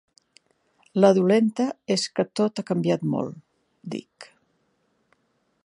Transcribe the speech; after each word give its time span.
La 1.03 1.11
dolenta 1.17 1.67
és 1.95 2.05
que 2.19 2.25
tot 2.41 2.61
ha 2.61 2.65
canviat 2.71 3.05
molt 3.17 3.39
—dic. 3.39 4.31